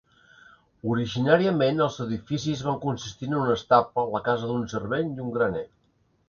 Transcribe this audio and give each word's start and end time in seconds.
Originàriament 0.93 1.83
els 1.85 1.99
edificis 2.05 2.63
van 2.69 2.79
consistir 2.87 3.29
en 3.33 3.37
un 3.43 3.53
estable, 3.57 4.07
la 4.17 4.23
casa 4.31 4.51
d'un 4.53 4.65
servent 4.73 5.13
i 5.15 5.23
un 5.29 5.31
graner. 5.39 5.65